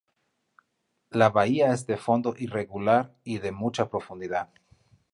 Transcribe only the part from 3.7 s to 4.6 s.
profundidad.